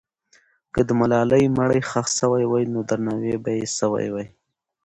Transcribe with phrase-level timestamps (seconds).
[0.73, 4.25] که د ملالۍ مړی ښخ سوی وي، نو درناوی به یې سوی وي.